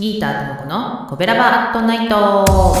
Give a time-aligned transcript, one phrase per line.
[0.00, 2.74] ギーターともこのコベラバアットナイト。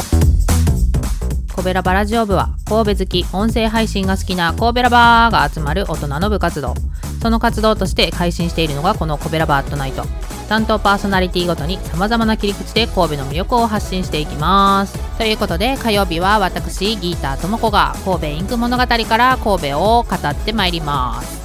[1.54, 6.74] コベラバラジオ部は神戸好き音声配信が好きな神戸ラバーが集まる大人の部活動。
[7.20, 10.04] その活動として配信しているのがこのコベラバアットナイト。
[10.48, 14.98] 担当パーソナリティごとに様々な切り口で神戸の魅力を発信していきます。
[15.18, 21.39] ということで火曜日は私ギーターともこが神戸インク物語から神戸を語ってまいります。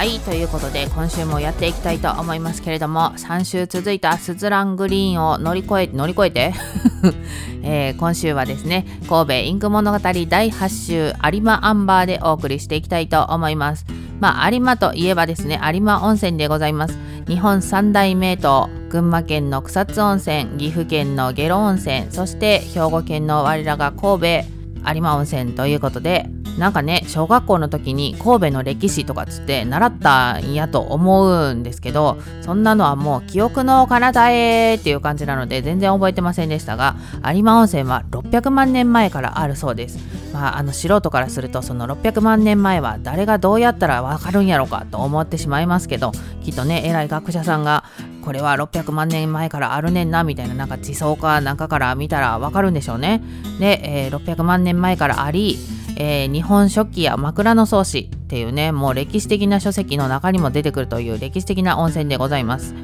[0.00, 6.54] はいということで今週もやっていきたいと思いますけれども3週続いたスズラングリーンを乗り越え乗り越えて、
[7.62, 10.14] えー、今週はですね神戸インク物語第
[10.50, 13.84] 8週有馬アンバーでお送りしていきたいと思います。
[14.20, 16.98] まあ有馬といえばですね有馬温泉でございます。
[17.28, 18.38] 日本三大名湯
[18.88, 24.26] 群馬県の草津温泉岐阜県の下呂温泉そして兵庫県の我らが神戸
[24.94, 26.24] 有馬温泉ということで
[26.60, 36.96] なんかね小学校の時に神戸の歴史とかつって習ったんやと思うんですけどそんなのはもう記憶の彼方へっていう感じなので全然覚えてませんでしたが
[37.34, 39.98] 有馬温泉は600万年前からあるそうです。
[40.32, 46.12] まあ、あの素人からするとその600万年前は誰がどうやったらわかるんやろかと思ってしまいますけど
[46.44, 47.84] きっとね偉い学者さんが
[48.22, 53.22] これは600万年前からあるねんなみたいななんか地層かなんかから見たらわかるんでしょうね。
[53.58, 55.58] で、えー、600万年前からあり、
[56.02, 62.74] えー、日本書紀や枕草子っていうねもう歴史的な書籍の中にも出てくるという歴史的な温泉でございます。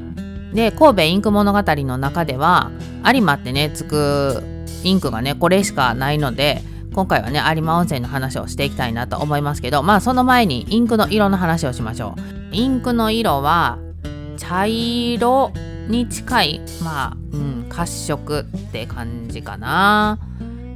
[0.53, 2.69] で神戸インク物語の中では
[3.03, 4.43] 有馬ってねつく
[4.83, 6.61] インクがねこれしかないので
[6.93, 12.55] 今回はね有馬温泉の話をしていきたいなと思いますけどまあその前にインクの色の話をしましょう。
[12.55, 13.79] インクの色は
[14.37, 15.51] 茶色
[15.87, 20.19] に近いまあ、うん、褐色って感じかな。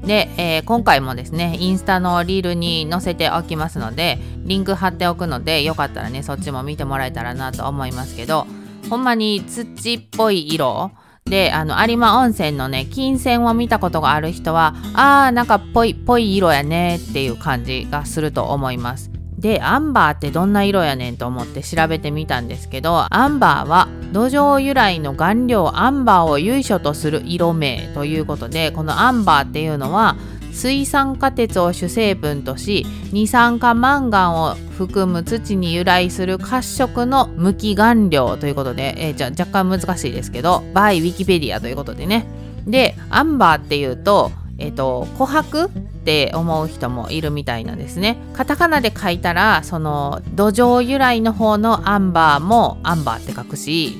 [0.05, 8.47] で、えー、今回もですねインスタのリールに載せておきますのでリンク貼っておくのでよかったらねそっちも見てもらえたらなと思いますけど
[8.89, 10.91] ほんまに土っぽい色
[11.25, 19.11] であの有馬温泉のね金銭を見たことがある人はあーなんかぽいぽい色やねっていう感じがすると思います。
[19.41, 30.15] でアンバーってどんな色やねんと思って調べてみたんですけどアンバーは土壌由来の顔料アンバーを由緒とする色名ということでこのアンバーっていうのは
[30.51, 42.25] 水酸化鉄を主成分とし二酸化マンガンを含む土に由来する褐色の無機顔料ということで、えー、じゃ若干難しいですけどバイウィキペディアということでね。
[42.67, 48.17] でアンバーっていうとえっ、ー、と琥珀って思う人もいるみたいなんですね。
[48.33, 53.99] カタカナで書いたらその土壌由来の方のアンバーもアンバーって書くし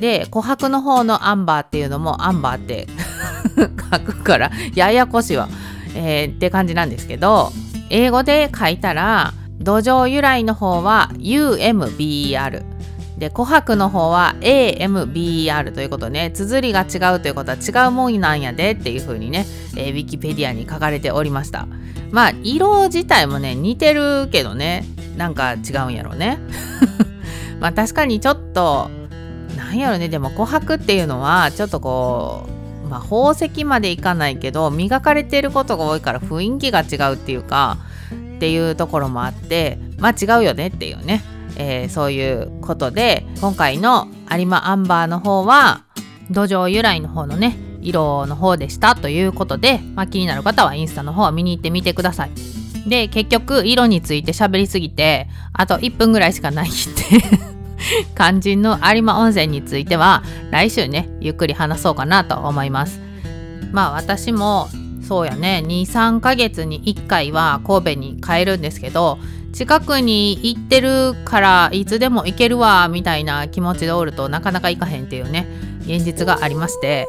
[0.00, 2.88] で琥珀の方のアンバーっていうのもアンバーって
[3.56, 5.48] 書くからややこしいわ、
[5.94, 7.52] えー、って感じなんですけど
[7.90, 12.75] 英語で書いたら土壌由来の方は UMBR
[13.18, 16.30] で琥珀の方は AMBR ということね。
[16.32, 19.46] 綴りが違うということは違うもんなんやでっていう風にね、
[19.76, 21.66] えー、ウィキペディアに書かれておりました。
[22.10, 24.84] まあ色自体もね似てるけどね
[25.16, 26.38] なんか違うんやろうね。
[27.58, 28.90] まあ確かにちょっと
[29.56, 32.46] なんやろねでも琥珀っていうのはちょっとこ
[32.84, 37.78] うまあ宝石までいかないけど磨かれてることが多いから雰囲気が違うっていうか
[38.36, 41.24] っていうところもあってまあ違うよねっていうね。
[41.56, 45.84] えー、そういうことで今回の有馬アンバーの方は
[46.30, 52.30] 土壌由来の方のね色の方でしたということで、まあ、気になる方はインスタの方は見に行ってみてください。
[52.88, 57.20] で結局色について喋りすぎてあと1分ぐらいしかないって
[58.16, 63.00] 肝心 の有馬温泉については来週ねゆっくり話そうかなと思います。
[63.72, 64.68] まあ私も
[65.06, 69.18] そうやね23ヶ月に1回は神戸に帰るんですけど
[69.56, 75.46] 近くに行ってるからいつでも行けるわみたいな気持ちでおるとなかなか行かへんっていうね
[75.80, 77.08] 現実がありまして、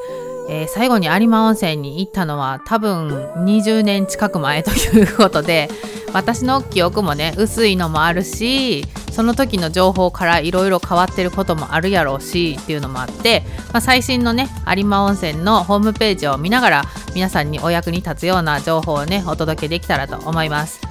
[0.50, 3.10] えー、最後に有馬温泉に行ったのは多分
[3.44, 5.68] 20年近く前ということで
[6.14, 13.44] 私の記憶もね薄いのもあるしその時の情報からいろいろ変わってることもあるやろうしっていうのもあって、
[13.74, 16.84] まあ、最新のね有馬温泉のホームページを見ながら
[17.14, 20.87] 皆さんにお役に立つような情報をねお届けできたらと思います。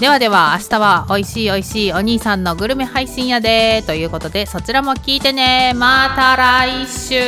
[0.00, 7.20] ではでは明日は美味しい美味しいお兄さんのグルメ配信やでということでそちらも聞いてねまた来週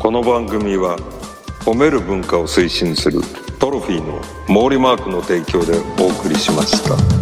[0.00, 0.98] この番組は
[1.60, 3.20] 褒める文化を推進する
[3.60, 7.21] トロフィーの毛利マークの提供でお送りしました。